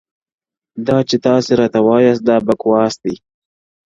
[0.87, 3.13] دا چي تاسي راته وایاست دا بکواس دی,